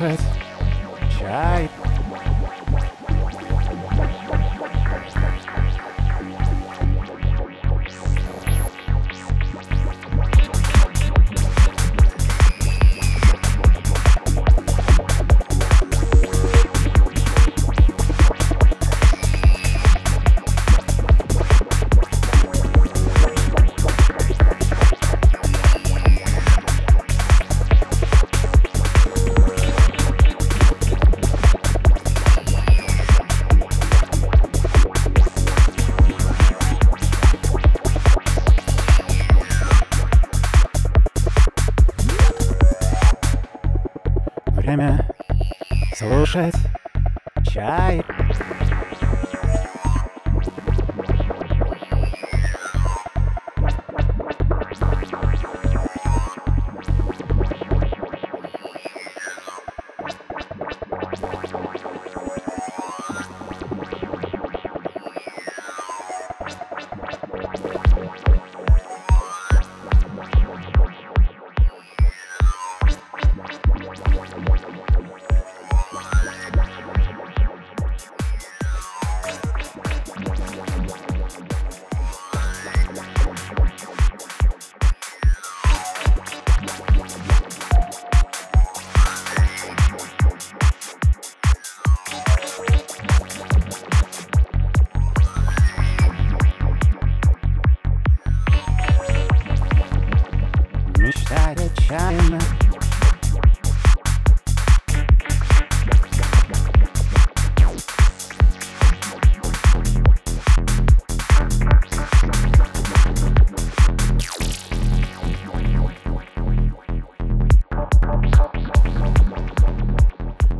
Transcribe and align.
слушать 0.00 0.49
Время 44.70 45.04
слушать 45.96 46.54
чай. 47.44 48.04
Мечтать 101.20 101.60
отчаянно 101.60 102.38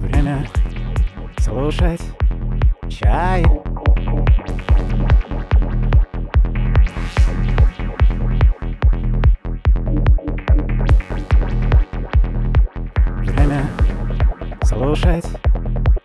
Время 0.00 0.46
слушать 1.38 2.00
чай. 2.90 3.44
Слушать 14.94 15.24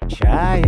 чай. 0.08 0.64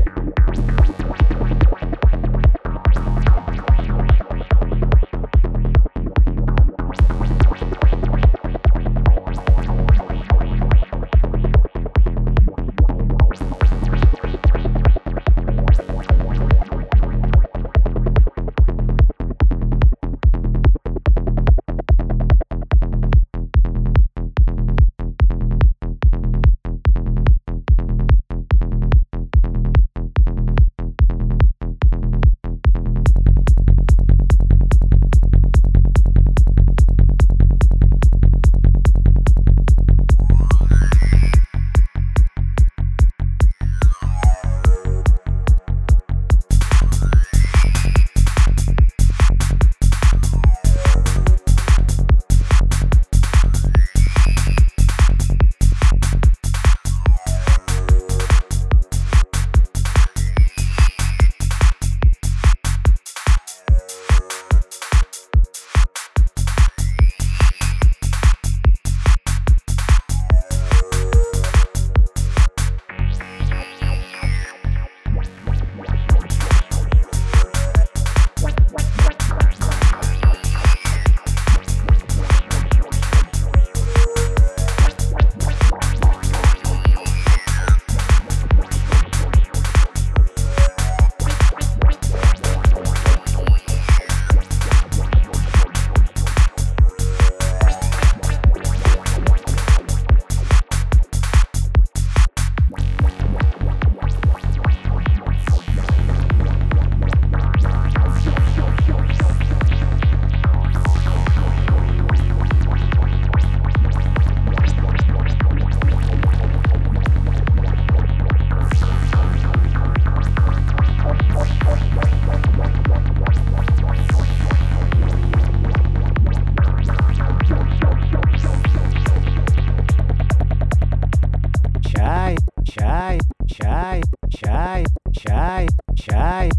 Чай, 133.50 134.02
чай, 134.30 134.86
чай, 135.12 135.68
чай. 135.96 136.50